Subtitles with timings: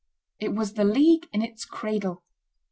[0.39, 2.23] It was the League in its cradle.